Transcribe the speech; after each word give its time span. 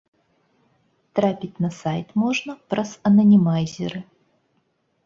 Трапіць 1.19 1.61
на 1.65 1.71
сайт 1.81 2.17
можна 2.25 2.57
праз 2.73 2.95
ананімайзеры. 3.13 3.99